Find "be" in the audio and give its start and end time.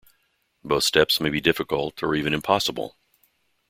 1.29-1.39